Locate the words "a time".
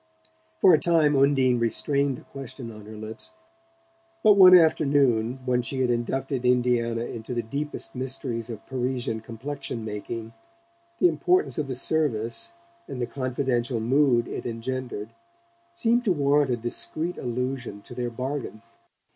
0.73-1.15